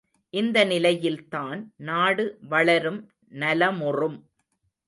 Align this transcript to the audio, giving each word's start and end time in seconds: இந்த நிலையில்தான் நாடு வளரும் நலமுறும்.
இந்த 0.33 0.63
நிலையில்தான் 0.63 1.73
நாடு 1.75 2.25
வளரும் 2.47 3.01
நலமுறும். 3.29 4.19